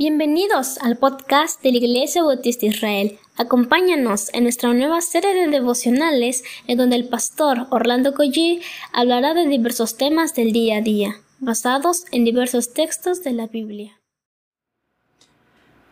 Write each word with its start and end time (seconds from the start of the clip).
Bienvenidos 0.00 0.78
al 0.78 0.96
podcast 0.96 1.60
de 1.60 1.72
la 1.72 1.78
Iglesia 1.78 2.22
Bautista 2.22 2.66
Israel. 2.66 3.18
Acompáñanos 3.36 4.32
en 4.32 4.44
nuestra 4.44 4.72
nueva 4.72 5.00
serie 5.00 5.34
de 5.34 5.48
devocionales 5.48 6.44
en 6.68 6.78
donde 6.78 6.94
el 6.94 7.08
pastor 7.08 7.66
Orlando 7.70 8.14
Collie 8.14 8.60
hablará 8.92 9.34
de 9.34 9.48
diversos 9.48 9.96
temas 9.96 10.36
del 10.36 10.52
día 10.52 10.76
a 10.76 10.82
día, 10.82 11.16
basados 11.40 12.04
en 12.12 12.24
diversos 12.24 12.72
textos 12.74 13.24
de 13.24 13.32
la 13.32 13.48
Biblia. 13.48 13.98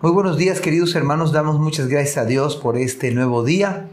Muy 0.00 0.12
buenos 0.12 0.36
días 0.36 0.61
queridos 0.61 0.95
hermanos, 0.95 1.32
damos 1.32 1.59
muchas 1.59 1.88
gracias 1.88 2.16
a 2.16 2.27
Dios 2.27 2.54
por 2.54 2.79
este 2.79 3.11
nuevo 3.11 3.43
día 3.43 3.88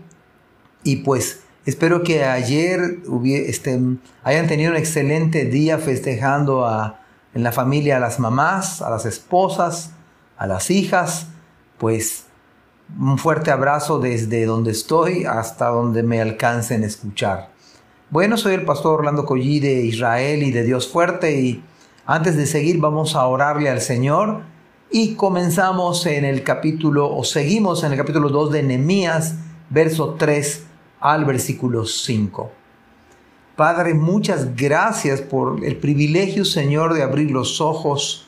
y 0.83 0.97
pues 0.97 1.41
espero 1.65 2.03
que 2.03 2.23
ayer 2.23 2.99
este, 3.25 3.81
hayan 4.23 4.45
tenido 4.45 4.69
un 4.69 4.77
excelente 4.77 5.45
día 5.45 5.79
festejando 5.79 6.67
a, 6.67 6.99
en 7.33 7.41
la 7.41 7.51
familia 7.51 7.97
a 7.97 7.99
las 7.99 8.19
mamás, 8.19 8.83
a 8.83 8.91
las 8.91 9.07
esposas, 9.07 9.89
a 10.43 10.47
las 10.47 10.69
hijas, 10.71 11.27
pues 11.77 12.25
un 12.99 13.17
fuerte 13.17 13.49
abrazo 13.49 13.99
desde 13.99 14.45
donde 14.45 14.71
estoy 14.71 15.23
hasta 15.23 15.69
donde 15.69 16.03
me 16.03 16.19
alcancen 16.19 16.83
a 16.83 16.87
escuchar. 16.87 17.49
Bueno, 18.09 18.35
soy 18.35 18.55
el 18.55 18.65
pastor 18.65 18.99
Orlando 18.99 19.25
Collí 19.25 19.61
de 19.61 19.85
Israel 19.85 20.43
y 20.43 20.51
de 20.51 20.63
Dios 20.63 20.89
Fuerte 20.89 21.39
y 21.39 21.63
antes 22.05 22.35
de 22.35 22.45
seguir 22.45 22.81
vamos 22.81 23.15
a 23.15 23.25
orarle 23.25 23.69
al 23.69 23.79
Señor 23.79 24.41
y 24.91 25.15
comenzamos 25.15 26.05
en 26.07 26.25
el 26.25 26.43
capítulo 26.43 27.09
o 27.09 27.23
seguimos 27.23 27.85
en 27.85 27.93
el 27.93 27.97
capítulo 27.97 28.27
2 28.27 28.51
de 28.51 28.63
Nehemías, 28.63 29.35
verso 29.69 30.15
3 30.19 30.65
al 30.99 31.23
versículo 31.23 31.85
5. 31.85 32.51
Padre, 33.55 33.93
muchas 33.93 34.57
gracias 34.57 35.21
por 35.21 35.63
el 35.63 35.77
privilegio, 35.77 36.43
Señor, 36.43 36.95
de 36.95 37.01
abrir 37.01 37.31
los 37.31 37.61
ojos 37.61 38.27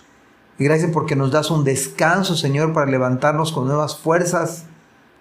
y 0.58 0.64
gracias 0.64 0.92
porque 0.92 1.16
nos 1.16 1.32
das 1.32 1.52
un 1.52 1.64
descanso, 1.64 2.36
Señor, 2.36 2.74
para 2.74 2.90
levantarnos 2.90 3.52
con 3.52 3.66
nuevas 3.68 3.98
fuerzas, 3.98 4.66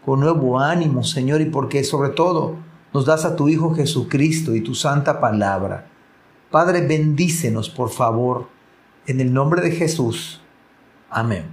con 0.05 0.21
nuevo 0.21 0.61
ánimo, 0.61 1.03
Señor, 1.03 1.41
y 1.41 1.47
porque 1.47 1.83
sobre 1.83 2.11
todo 2.11 2.57
nos 2.93 3.05
das 3.05 3.25
a 3.25 3.35
tu 3.35 3.49
Hijo 3.49 3.75
Jesucristo 3.75 4.55
y 4.55 4.61
tu 4.61 4.75
santa 4.75 5.21
palabra. 5.21 5.87
Padre, 6.51 6.87
bendícenos, 6.87 7.69
por 7.69 7.91
favor, 7.91 8.49
en 9.07 9.21
el 9.21 9.33
nombre 9.33 9.61
de 9.61 9.73
Jesús. 9.73 10.41
Amén. 11.11 11.47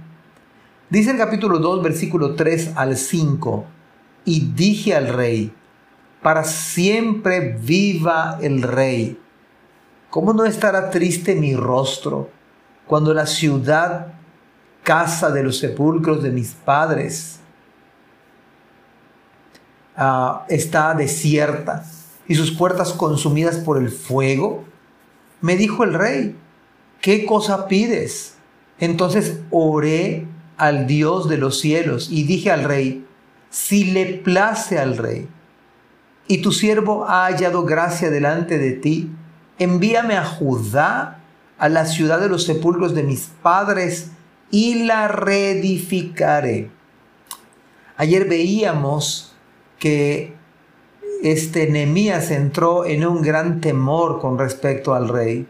Dice 0.88 1.10
el 1.10 1.18
capítulo 1.18 1.58
2, 1.58 1.82
versículo 1.82 2.36
3 2.36 2.72
al 2.76 2.96
5, 2.96 3.64
y 4.24 4.52
dije 4.54 4.94
al 4.94 5.08
rey, 5.08 5.52
para 6.22 6.44
siempre 6.44 7.58
viva 7.60 8.38
el 8.40 8.62
rey. 8.62 9.18
¿Cómo 10.10 10.32
no 10.32 10.44
estará 10.44 10.90
triste 10.90 11.34
mi 11.34 11.56
rostro? 11.56 12.30
Cuando 12.92 13.14
la 13.14 13.24
ciudad, 13.24 14.08
casa 14.82 15.30
de 15.30 15.42
los 15.42 15.56
sepulcros 15.56 16.22
de 16.22 16.30
mis 16.30 16.50
padres, 16.50 17.40
ah, 19.96 20.44
está 20.50 20.92
desierta 20.92 21.86
y 22.28 22.34
sus 22.34 22.50
puertas 22.50 22.92
consumidas 22.92 23.56
por 23.56 23.78
el 23.78 23.88
fuego? 23.88 24.64
Me 25.40 25.56
dijo 25.56 25.84
el 25.84 25.94
rey, 25.94 26.36
¿qué 27.00 27.24
cosa 27.24 27.66
pides? 27.66 28.34
Entonces 28.78 29.40
oré 29.50 30.26
al 30.58 30.86
Dios 30.86 31.30
de 31.30 31.38
los 31.38 31.60
cielos 31.60 32.10
y 32.10 32.24
dije 32.24 32.50
al 32.50 32.64
rey, 32.64 33.06
si 33.48 33.84
le 33.84 34.04
place 34.18 34.78
al 34.78 34.98
rey, 34.98 35.30
y 36.28 36.42
tu 36.42 36.52
siervo 36.52 37.06
ha 37.06 37.24
hallado 37.24 37.64
gracia 37.64 38.10
delante 38.10 38.58
de 38.58 38.72
ti, 38.72 39.10
envíame 39.58 40.14
a 40.14 40.26
Judá 40.26 41.21
a 41.62 41.68
la 41.68 41.86
ciudad 41.86 42.18
de 42.18 42.28
los 42.28 42.42
sepulcros 42.42 42.92
de 42.92 43.04
mis 43.04 43.30
padres 43.40 44.10
y 44.50 44.82
la 44.82 45.06
reedificaré. 45.06 46.70
Ayer 47.96 48.28
veíamos 48.28 49.36
que 49.78 50.34
este 51.22 51.70
Nehemías 51.70 52.32
entró 52.32 52.84
en 52.84 53.06
un 53.06 53.22
gran 53.22 53.60
temor 53.60 54.20
con 54.20 54.40
respecto 54.40 54.92
al 54.92 55.08
rey. 55.08 55.46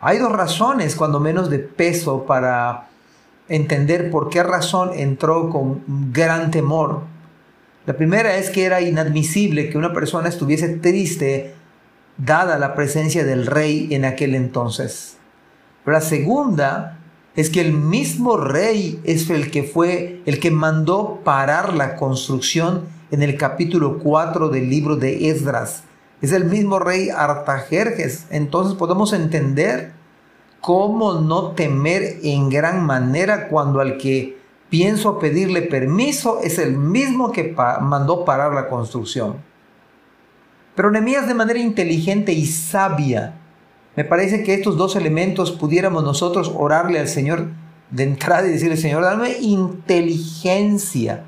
Hay 0.00 0.18
dos 0.18 0.30
razones, 0.30 0.94
cuando 0.94 1.18
menos 1.18 1.50
de 1.50 1.58
peso, 1.58 2.26
para 2.26 2.90
entender 3.48 4.12
por 4.12 4.30
qué 4.30 4.44
razón 4.44 4.92
entró 4.94 5.50
con 5.50 6.12
gran 6.12 6.52
temor. 6.52 7.00
La 7.86 7.96
primera 7.96 8.36
es 8.36 8.50
que 8.50 8.66
era 8.66 8.82
inadmisible 8.82 9.68
que 9.68 9.78
una 9.78 9.92
persona 9.92 10.28
estuviese 10.28 10.68
triste 10.68 11.56
dada 12.18 12.56
la 12.56 12.76
presencia 12.76 13.24
del 13.24 13.46
rey 13.46 13.88
en 13.90 14.04
aquel 14.04 14.36
entonces. 14.36 15.18
La 15.86 16.00
segunda 16.00 16.98
es 17.36 17.50
que 17.50 17.60
el 17.60 17.72
mismo 17.72 18.38
rey 18.38 19.00
es 19.04 19.28
el 19.28 19.50
que 19.50 19.64
fue 19.64 20.22
el 20.24 20.40
que 20.40 20.50
mandó 20.50 21.20
parar 21.24 21.74
la 21.74 21.96
construcción 21.96 22.86
en 23.10 23.22
el 23.22 23.36
capítulo 23.36 23.98
4 23.98 24.48
del 24.48 24.70
libro 24.70 24.96
de 24.96 25.28
Esdras. 25.28 25.84
Es 26.22 26.32
el 26.32 26.46
mismo 26.46 26.78
rey 26.78 27.10
Artajerjes. 27.10 28.26
Entonces 28.30 28.78
podemos 28.78 29.12
entender 29.12 29.92
cómo 30.62 31.20
no 31.20 31.50
temer 31.50 32.18
en 32.22 32.48
gran 32.48 32.82
manera 32.86 33.48
cuando 33.48 33.80
al 33.80 33.98
que 33.98 34.38
pienso 34.70 35.18
pedirle 35.18 35.60
permiso 35.60 36.40
es 36.42 36.58
el 36.58 36.78
mismo 36.78 37.30
que 37.30 37.54
mandó 37.82 38.24
parar 38.24 38.54
la 38.54 38.68
construcción. 38.68 39.36
Pero 40.74 40.90
Nehemías 40.90 41.28
de 41.28 41.34
manera 41.34 41.58
inteligente 41.58 42.32
y 42.32 42.46
sabia 42.46 43.34
me 43.96 44.04
parece 44.04 44.42
que 44.42 44.54
estos 44.54 44.76
dos 44.76 44.96
elementos 44.96 45.52
pudiéramos 45.52 46.02
nosotros 46.02 46.52
orarle 46.54 46.98
al 46.98 47.08
Señor 47.08 47.48
de 47.90 48.02
entrada 48.02 48.46
y 48.46 48.50
decirle, 48.50 48.76
Señor, 48.76 49.02
dame 49.02 49.36
inteligencia, 49.40 51.24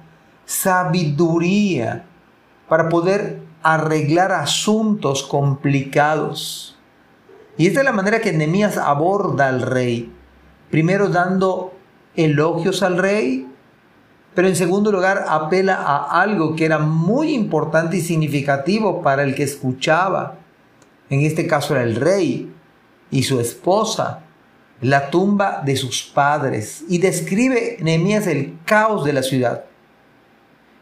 sabiduría 0.47 2.07
para 2.69 2.89
poder 2.89 3.41
arreglar 3.63 4.33
asuntos 4.33 5.23
complicados. 5.23 6.77
Y 7.57 7.69
esta 7.69 7.81
es 7.81 7.85
la 7.85 7.93
manera 7.93 8.21
que 8.21 8.33
Nehemías 8.33 8.77
aborda 8.79 9.49
al 9.49 9.63
rey. 9.63 10.13
Primero 10.71 11.09
dando 11.09 11.73
elogios 12.17 12.83
al 12.83 12.99
rey, 12.99 13.49
pero 14.35 14.49
en 14.49 14.57
segundo 14.57 14.91
lugar 14.91 15.25
apela 15.29 15.77
a 15.77 16.21
algo 16.21 16.57
que 16.57 16.65
era 16.65 16.79
muy 16.79 17.33
importante 17.33 17.99
y 17.99 18.01
significativo 18.01 19.03
para 19.03 19.23
el 19.23 19.37
que 19.37 19.45
escuchaba. 19.45 20.39
En 21.09 21.21
este 21.21 21.47
caso 21.47 21.75
era 21.75 21.85
el 21.85 21.95
rey 21.95 22.53
y 23.11 23.23
su 23.23 23.41
esposa, 23.41 24.21
la 24.81 25.11
tumba 25.11 25.63
de 25.65 25.77
sus 25.77 26.03
padres, 26.03 26.85
y 26.89 26.99
describe 26.99 27.79
Nehemías 27.81 28.27
el 28.27 28.59
caos 28.65 29.05
de 29.05 29.13
la 29.13 29.23
ciudad. 29.23 29.65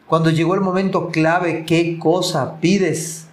Cuando 0.07 0.29
llegó 0.29 0.53
el 0.53 0.61
momento 0.61 1.09
clave, 1.09 1.65
¿qué 1.65 1.97
cosa 1.97 2.59
pides? 2.59 3.27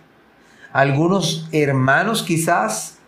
Algunos 0.73 1.49
hermanos 1.53 2.23
quizás 2.23 2.99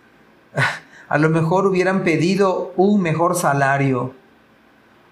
a 1.09 1.19
lo 1.19 1.31
mejor 1.31 1.67
hubieran 1.67 2.05
pedido 2.05 2.73
un 2.77 3.01
mejor 3.01 3.37
salario. 3.37 4.15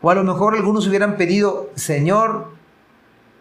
O 0.03 0.11
a 0.11 0.15
lo 0.15 0.25
mejor 0.25 0.55
algunos 0.55 0.87
hubieran 0.87 1.17
pedido, 1.17 1.71
Señor, 1.77 2.53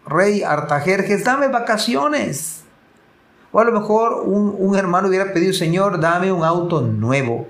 Rey 0.06 0.42
Artajerjes, 0.42 1.24
dame 1.24 1.48
vacaciones. 1.48 2.61
O 3.52 3.60
a 3.60 3.64
lo 3.64 3.72
mejor 3.72 4.22
un, 4.24 4.74
hermano 4.76 5.08
hubiera 5.08 5.32
pedido, 5.32 5.52
Señor, 5.52 6.00
dame 6.00 6.32
un 6.32 6.42
auto 6.42 6.80
nuevo. 6.80 7.46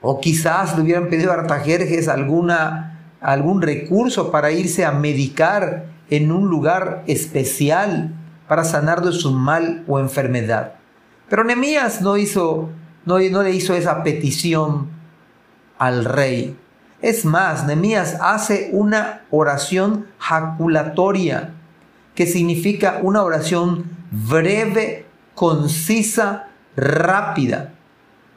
O 0.00 0.20
quizás 0.20 0.76
le 0.76 0.82
hubieran 0.82 1.08
pedido 1.08 1.32
a 1.32 1.34
Artajerjes 1.34 2.06
alguna, 2.06 3.10
algún 3.20 3.60
recurso 3.60 4.30
para 4.30 4.52
irse 4.52 4.84
a 4.84 4.92
medicar 4.92 5.86
en 6.10 6.30
un 6.30 6.48
lugar 6.48 7.02
especial 7.08 8.14
para 8.46 8.62
sanar 8.62 9.02
de 9.02 9.12
su 9.12 9.32
mal 9.32 9.84
o 9.88 9.98
enfermedad. 9.98 10.74
Pero 11.28 11.42
Nehemías 11.42 12.00
no, 12.00 12.16
hizo, 12.16 12.70
no, 13.04 13.18
no 13.18 13.42
le 13.42 13.50
hizo 13.50 13.74
esa 13.74 14.04
petición 14.04 14.90
al 15.78 16.04
rey. 16.04 16.56
Es 17.02 17.24
más, 17.24 17.66
Nehemías 17.66 18.16
hace 18.20 18.70
una 18.72 19.22
oración 19.30 20.06
jaculatoria, 20.18 21.54
que 22.16 22.26
significa 22.26 22.98
una 23.02 23.22
oración 23.22 23.84
breve, 24.10 25.06
concisa, 25.36 26.48
rápida. 26.76 27.74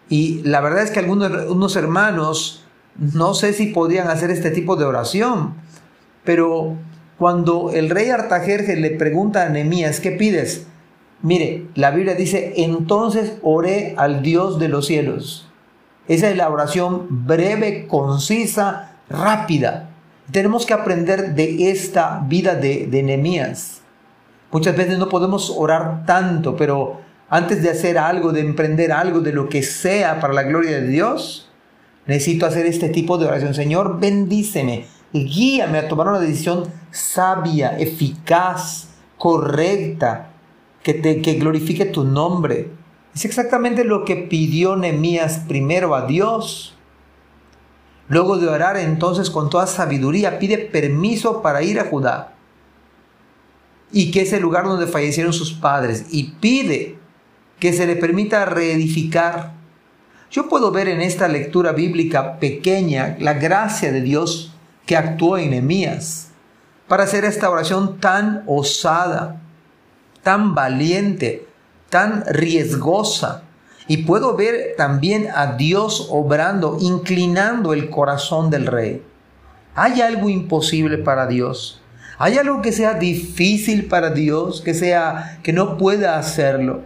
Y 0.09 0.43
la 0.43 0.61
verdad 0.61 0.83
es 0.83 0.91
que 0.91 0.99
algunos 0.99 1.31
unos 1.49 1.75
hermanos 1.75 2.65
no 2.99 3.33
sé 3.33 3.53
si 3.53 3.67
podían 3.67 4.09
hacer 4.09 4.29
este 4.29 4.51
tipo 4.51 4.75
de 4.75 4.85
oración, 4.85 5.55
pero 6.23 6.75
cuando 7.17 7.71
el 7.71 7.89
rey 7.89 8.09
Artajerjes 8.09 8.77
le 8.77 8.91
pregunta 8.91 9.45
a 9.45 9.49
Nehemías, 9.49 9.99
¿qué 9.99 10.11
pides? 10.11 10.67
Mire, 11.21 11.65
la 11.75 11.91
Biblia 11.91 12.15
dice, 12.15 12.53
entonces 12.57 13.37
oré 13.41 13.93
al 13.97 14.21
Dios 14.21 14.59
de 14.59 14.69
los 14.69 14.87
cielos. 14.87 15.47
Esa 16.07 16.29
es 16.29 16.37
la 16.37 16.49
oración 16.49 17.25
breve, 17.27 17.87
concisa, 17.87 18.97
rápida. 19.09 19.89
Tenemos 20.31 20.65
que 20.65 20.73
aprender 20.73 21.33
de 21.33 21.71
esta 21.71 22.23
vida 22.27 22.55
de, 22.55 22.87
de 22.87 23.03
Nehemías. 23.03 23.81
Muchas 24.51 24.75
veces 24.75 24.97
no 24.97 25.09
podemos 25.09 25.53
orar 25.55 26.05
tanto, 26.05 26.55
pero 26.55 27.01
antes 27.29 27.61
de 27.61 27.69
hacer 27.69 27.97
algo, 27.97 28.31
de 28.31 28.41
emprender 28.41 28.91
algo, 28.91 29.19
de 29.21 29.33
lo 29.33 29.49
que 29.49 29.61
sea 29.61 30.19
para 30.19 30.33
la 30.33 30.43
gloria 30.43 30.81
de 30.81 30.87
Dios, 30.87 31.49
necesito 32.07 32.45
hacer 32.45 32.65
este 32.65 32.89
tipo 32.89 33.17
de 33.17 33.27
oración. 33.27 33.53
Señor, 33.53 33.99
bendíceme, 33.99 34.85
guíame 35.13 35.77
a 35.77 35.87
tomar 35.87 36.07
una 36.07 36.19
decisión 36.19 36.63
sabia, 36.91 37.77
eficaz, 37.77 38.89
correcta, 39.17 40.31
que, 40.81 40.95
te, 40.95 41.21
que 41.21 41.35
glorifique 41.35 41.85
tu 41.85 42.03
nombre. 42.03 42.71
Es 43.13 43.25
exactamente 43.25 43.83
lo 43.83 44.05
que 44.05 44.15
pidió 44.15 44.75
Nehemías 44.75 45.43
primero 45.47 45.93
a 45.93 46.07
Dios. 46.07 46.75
Luego 48.09 48.37
de 48.37 48.47
orar 48.47 48.75
entonces 48.75 49.29
con 49.29 49.49
toda 49.49 49.67
sabiduría, 49.67 50.39
pide 50.39 50.57
permiso 50.57 51.41
para 51.41 51.63
ir 51.63 51.79
a 51.79 51.85
Judá 51.85 52.33
y 53.91 54.11
que 54.11 54.21
es 54.21 54.33
el 54.33 54.41
lugar 54.41 54.65
donde 54.65 54.87
fallecieron 54.87 55.33
sus 55.33 55.53
padres 55.53 56.05
y 56.11 56.31
pide 56.39 56.97
que 57.59 57.73
se 57.73 57.87
le 57.87 57.95
permita 57.95 58.45
reedificar. 58.45 59.53
Yo 60.31 60.47
puedo 60.47 60.71
ver 60.71 60.87
en 60.87 61.01
esta 61.01 61.27
lectura 61.27 61.71
bíblica 61.71 62.39
pequeña 62.39 63.15
la 63.19 63.33
gracia 63.33 63.91
de 63.91 64.01
Dios 64.01 64.53
que 64.85 64.95
actuó 64.95 65.37
en 65.37 65.51
Nehemías 65.51 66.29
para 66.87 67.03
hacer 67.03 67.25
esta 67.25 67.49
oración 67.49 67.99
tan 67.99 68.43
osada, 68.47 69.41
tan 70.23 70.55
valiente, 70.55 71.47
tan 71.89 72.23
riesgosa. 72.27 73.43
Y 73.89 74.03
puedo 74.03 74.35
ver 74.35 74.75
también 74.77 75.29
a 75.33 75.53
Dios 75.53 76.09
obrando, 76.11 76.77
inclinando 76.79 77.73
el 77.73 77.89
corazón 77.89 78.51
del 78.51 78.67
rey. 78.67 79.03
¿Hay 79.73 79.99
algo 80.01 80.29
imposible 80.29 80.99
para 80.99 81.25
Dios? 81.25 81.81
¿Hay 82.19 82.37
algo 82.37 82.61
que 82.61 82.71
sea 82.71 82.93
difícil 82.93 83.87
para 83.87 84.11
Dios, 84.11 84.61
que 84.61 84.75
sea 84.75 85.39
que 85.41 85.53
no 85.53 85.75
pueda 85.79 86.19
hacerlo? 86.19 86.83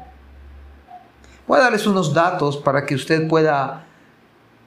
Voy 1.45 1.59
a 1.59 1.63
darles 1.63 1.85
unos 1.85 2.13
datos 2.13 2.55
para 2.55 2.85
que 2.85 2.95
usted 2.95 3.27
pueda 3.27 3.83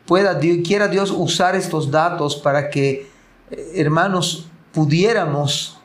pueda 0.05 0.39
quiera 0.39 0.89
Dios 0.89 1.11
usar 1.11 1.57
estos 1.57 1.91
datos 1.91 2.37
para 2.37 2.69
que 2.69 3.09
eh, 3.51 3.73
hermanos 3.77 4.51
pudiéramos 4.73 5.81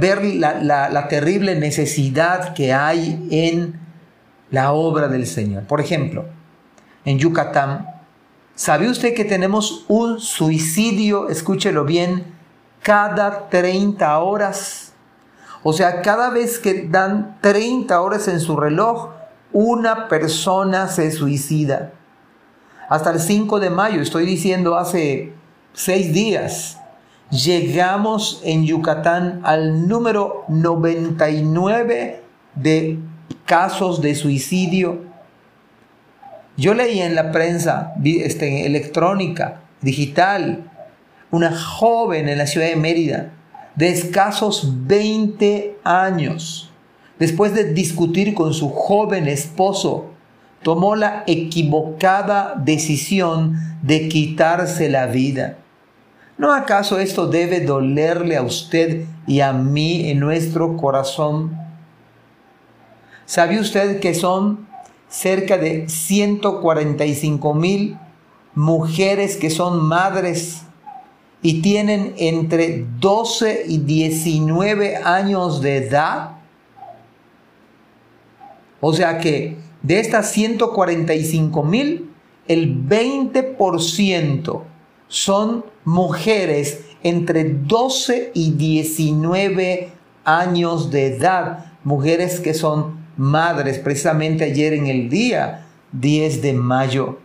ver 0.00 0.24
la, 0.24 0.88
la 0.88 1.08
terrible 1.08 1.54
necesidad 1.54 2.54
que 2.54 2.72
hay 2.72 3.28
en 3.30 3.81
la 4.52 4.72
obra 4.72 5.08
del 5.08 5.26
Señor. 5.26 5.64
Por 5.64 5.80
ejemplo, 5.80 6.26
en 7.04 7.18
Yucatán, 7.18 7.88
¿sabe 8.54 8.88
usted 8.88 9.14
que 9.14 9.24
tenemos 9.24 9.84
un 9.88 10.20
suicidio, 10.20 11.28
escúchelo 11.28 11.84
bien, 11.84 12.26
cada 12.82 13.48
30 13.48 14.18
horas? 14.20 14.92
O 15.64 15.72
sea, 15.72 16.02
cada 16.02 16.30
vez 16.30 16.58
que 16.58 16.86
dan 16.88 17.38
30 17.40 18.00
horas 18.00 18.28
en 18.28 18.38
su 18.38 18.56
reloj, 18.56 19.10
una 19.52 20.08
persona 20.08 20.86
se 20.86 21.10
suicida. 21.10 21.92
Hasta 22.88 23.10
el 23.10 23.20
5 23.20 23.58
de 23.58 23.70
mayo, 23.70 24.02
estoy 24.02 24.26
diciendo 24.26 24.76
hace 24.76 25.32
seis 25.72 26.12
días, 26.12 26.78
llegamos 27.30 28.42
en 28.44 28.66
Yucatán 28.66 29.40
al 29.44 29.88
número 29.88 30.44
99 30.48 32.22
de 32.54 32.98
casos 33.46 34.00
de 34.00 34.14
suicidio. 34.14 35.02
Yo 36.56 36.74
leí 36.74 37.00
en 37.00 37.14
la 37.14 37.32
prensa 37.32 37.94
este, 38.04 38.66
electrónica, 38.66 39.62
digital, 39.80 40.70
una 41.30 41.56
joven 41.56 42.28
en 42.28 42.38
la 42.38 42.46
ciudad 42.46 42.68
de 42.68 42.76
Mérida 42.76 43.32
de 43.74 43.88
escasos 43.88 44.86
20 44.86 45.78
años, 45.84 46.70
después 47.18 47.54
de 47.54 47.72
discutir 47.72 48.34
con 48.34 48.52
su 48.52 48.70
joven 48.70 49.28
esposo, 49.28 50.10
tomó 50.62 50.94
la 50.94 51.24
equivocada 51.26 52.54
decisión 52.56 53.56
de 53.82 54.08
quitarse 54.08 54.88
la 54.88 55.06
vida. 55.06 55.56
¿No 56.38 56.52
acaso 56.52 56.98
esto 56.98 57.26
debe 57.26 57.60
dolerle 57.60 58.36
a 58.36 58.42
usted 58.42 59.04
y 59.26 59.40
a 59.40 59.52
mí 59.52 60.10
en 60.10 60.20
nuestro 60.20 60.76
corazón? 60.76 61.61
¿Sabe 63.26 63.60
usted 63.60 64.00
que 64.00 64.14
son 64.14 64.66
cerca 65.08 65.58
de 65.58 65.88
145 65.88 67.54
mil 67.54 67.98
mujeres 68.54 69.36
que 69.36 69.50
son 69.50 69.82
madres 69.82 70.62
y 71.42 71.62
tienen 71.62 72.14
entre 72.18 72.86
12 73.00 73.64
y 73.68 73.78
19 73.78 74.96
años 74.96 75.60
de 75.62 75.76
edad? 75.78 76.38
O 78.80 78.92
sea 78.92 79.18
que 79.18 79.58
de 79.82 80.00
estas 80.00 80.30
145 80.32 81.62
mil, 81.62 82.10
el 82.48 82.88
20% 82.88 84.62
son 85.08 85.64
mujeres 85.84 86.84
entre 87.02 87.44
12 87.44 88.32
y 88.34 88.52
19 88.52 89.92
años 90.24 90.90
de 90.90 91.16
edad, 91.16 91.72
mujeres 91.84 92.40
que 92.40 92.54
son 92.54 93.01
madres, 93.22 93.78
precisamente 93.78 94.42
ayer 94.42 94.72
en 94.72 94.88
el 94.88 95.08
día 95.08 95.64
10 95.92 96.42
de 96.42 96.52
mayo. 96.54 97.20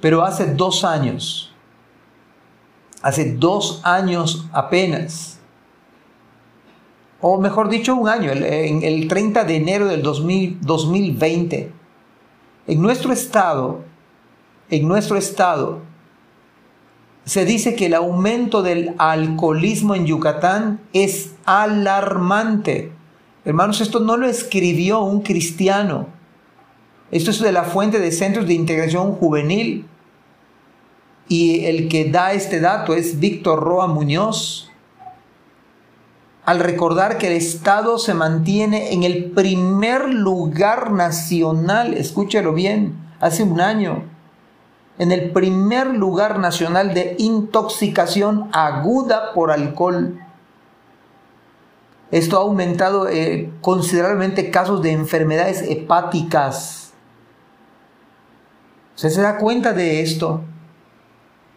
Pero 0.00 0.22
hace 0.22 0.54
dos 0.54 0.84
años, 0.84 1.52
hace 3.02 3.34
dos 3.34 3.80
años 3.82 4.46
apenas, 4.52 5.40
o 7.20 7.40
mejor 7.40 7.68
dicho, 7.68 7.96
un 7.96 8.08
año, 8.08 8.30
el, 8.30 8.44
el 8.44 9.08
30 9.08 9.44
de 9.44 9.56
enero 9.56 9.86
del 9.86 10.02
2020, 10.02 11.72
en 12.68 12.82
nuestro 12.82 13.12
estado, 13.12 13.84
en 14.70 14.86
nuestro 14.86 15.16
estado, 15.16 15.80
se 17.24 17.44
dice 17.44 17.74
que 17.74 17.86
el 17.86 17.94
aumento 17.94 18.62
del 18.62 18.94
alcoholismo 18.98 19.96
en 19.96 20.06
Yucatán 20.06 20.80
es 20.92 21.34
alarmante. 21.44 22.92
Hermanos, 23.44 23.80
esto 23.80 23.98
no 23.98 24.16
lo 24.16 24.26
escribió 24.26 25.00
un 25.00 25.22
cristiano. 25.22 26.06
Esto 27.10 27.30
es 27.30 27.40
de 27.40 27.52
la 27.52 27.64
fuente 27.64 27.98
de 27.98 28.12
centros 28.12 28.46
de 28.46 28.54
integración 28.54 29.12
juvenil. 29.12 29.86
Y 31.28 31.64
el 31.64 31.88
que 31.88 32.10
da 32.10 32.32
este 32.32 32.60
dato 32.60 32.94
es 32.94 33.18
Víctor 33.18 33.60
Roa 33.60 33.88
Muñoz. 33.88 34.70
Al 36.44 36.60
recordar 36.60 37.18
que 37.18 37.28
el 37.28 37.34
Estado 37.34 37.98
se 37.98 38.14
mantiene 38.14 38.92
en 38.92 39.02
el 39.02 39.30
primer 39.32 40.08
lugar 40.08 40.90
nacional, 40.90 41.94
escúchelo 41.94 42.52
bien, 42.52 42.96
hace 43.20 43.44
un 43.44 43.60
año, 43.60 44.04
en 44.98 45.10
el 45.10 45.30
primer 45.30 45.88
lugar 45.88 46.38
nacional 46.38 46.94
de 46.94 47.16
intoxicación 47.18 48.48
aguda 48.52 49.32
por 49.34 49.50
alcohol. 49.50 50.18
Esto 52.12 52.36
ha 52.36 52.42
aumentado 52.42 53.08
eh, 53.08 53.50
considerablemente 53.62 54.50
casos 54.50 54.82
de 54.82 54.92
enfermedades 54.92 55.62
hepáticas. 55.62 56.92
¿Usted 58.94 59.08
se 59.08 59.22
da 59.22 59.38
cuenta 59.38 59.72
de 59.72 60.02
esto? 60.02 60.42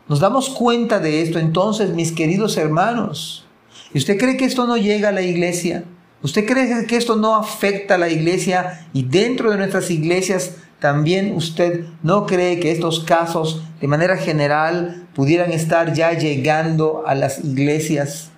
Nos 0.08 0.22
damos 0.22 0.50
cuenta 0.50 1.00
de 1.00 1.22
esto 1.22 1.40
entonces, 1.40 1.90
mis 1.90 2.14
queridos 2.14 2.56
hermanos. 2.56 3.46
¿Y 3.94 3.98
usted 3.98 4.18
cree 4.18 4.38
que 4.38 4.46
esto 4.46 4.66
no 4.66 4.78
llega 4.78 5.10
a 5.10 5.12
la 5.12 5.24
iglesia? 5.24 5.84
¿Usted 6.22 6.46
cree 6.46 6.88
que 6.88 6.96
esto 6.96 7.18
no 7.18 7.36
afecta 7.36 7.96
a 7.96 7.98
la 7.98 8.08
iglesia 8.08 8.88
y 8.94 9.04
dentro 9.04 9.52
de 9.52 9.58
nuestras 9.58 9.92
iglesias 9.92 10.56
también 10.80 11.36
usted 11.36 11.86
no 12.02 12.26
cree 12.26 12.62
que 12.62 12.72
estos 12.72 13.04
casos 13.04 13.62
de 13.82 13.88
manera 13.88 14.16
general 14.16 15.06
pudieran 15.14 15.52
estar 15.52 15.94
ya 15.94 16.14
llegando 16.14 17.04
a 17.06 17.14
las 17.14 17.44
iglesias? 17.44 18.32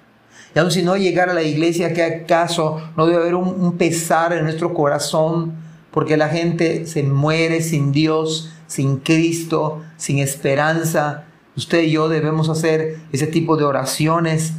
Y 0.58 0.60
aun 0.60 0.72
si 0.72 0.82
no 0.82 0.98
llegara 0.98 1.34
a 1.34 1.36
la 1.36 1.44
iglesia, 1.44 1.94
¿qué 1.94 2.02
acaso 2.04 2.82
no 2.98 3.06
debe 3.06 3.22
haber 3.22 3.36
un, 3.36 3.78
pesar 3.78 4.34
en 4.34 4.44
nuestro 4.44 4.74
corazón? 4.74 5.54
Porque 5.92 6.18
la 6.18 6.30
gente 6.30 6.88
se 6.88 7.04
muere 7.04 7.62
sin 7.62 7.92
Dios, 7.92 8.52
sin 8.66 8.98
Cristo, 8.98 9.84
sin 9.98 10.18
esperanza. 10.18 11.26
Usted 11.56 11.84
y 11.84 11.92
yo 11.92 12.10
debemos 12.10 12.50
hacer 12.50 12.98
ese 13.12 13.28
tipo 13.28 13.56
de 13.56 13.66
oraciones, 13.66 14.54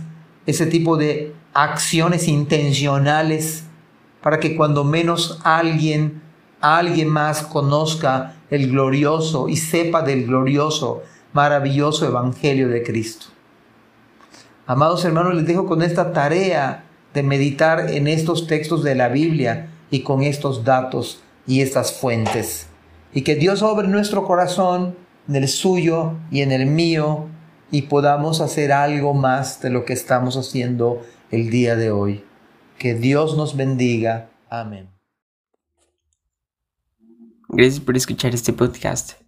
ese 0.47 0.67
tipo 0.67 0.97
de 0.97 1.35
acciones 1.52 2.28
intencionales 2.28 3.64
para 4.23 4.38
que 4.38 4.55
cuando 4.55 4.85
menos 4.85 5.40
alguien, 5.43 6.23
alguien 6.61 7.09
más 7.09 7.43
conozca 7.43 8.37
el 8.50 8.71
glorioso 8.71 9.49
y 9.49 9.57
sepa 9.57 10.02
del 10.02 10.26
glorioso, 10.26 11.02
maravilloso 11.33 12.07
Evangelio 12.07 12.69
de 12.69 12.85
Cristo. 12.85 13.38
Amados 14.69 15.03
hermanos, 15.07 15.35
les 15.35 15.47
dejo 15.47 15.65
con 15.65 15.81
esta 15.81 16.13
tarea 16.13 16.85
de 17.15 17.23
meditar 17.23 17.89
en 17.91 18.07
estos 18.07 18.47
textos 18.47 18.85
de 18.85 18.95
la 18.95 19.09
Biblia 19.09 19.71
y 19.91 20.03
con 20.03 20.23
estos 20.23 20.63
datos 20.63 21.23
y 21.47 21.63
estas 21.63 21.95
fuentes. 21.95 22.67
Y 23.15 23.23
que 23.23 23.35
Dios 23.35 23.63
obre 23.63 23.89
nuestro 23.89 24.27
corazón, 24.27 24.95
en 25.27 25.37
el 25.37 25.49
suyo 25.49 26.19
y 26.31 26.43
en 26.43 26.53
el 26.53 26.67
mío, 26.67 27.29
y 27.71 27.83
podamos 27.83 28.43
hacer 28.43 28.71
algo 28.71 29.15
más 29.15 29.63
de 29.63 29.71
lo 29.71 29.87
que 29.87 29.95
estamos 29.95 30.37
haciendo 30.37 31.01
el 31.31 31.49
día 31.49 31.75
de 31.75 31.91
hoy. 31.91 32.23
Que 32.77 32.93
Dios 32.93 33.39
nos 33.39 33.57
bendiga. 33.57 34.29
Amén. 34.51 34.91
Gracias 37.49 37.81
por 37.81 37.97
escuchar 37.97 38.35
este 38.35 38.53
podcast. 38.53 39.27